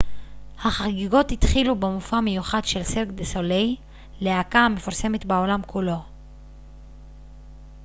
[0.57, 3.75] החגיגות התחילו במופע מיוחד של סירק דה סוליי
[4.21, 5.99] להקה המפורסמת בעולם כולו